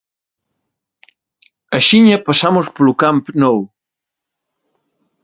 [1.77, 3.59] Axiña pasamos polo Camp Nou.